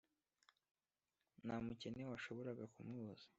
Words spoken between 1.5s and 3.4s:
mukene washoboraga kumubuza